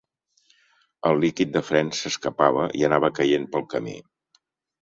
[1.09, 3.95] El líquid de frens s'escapava i anava caient pel camí.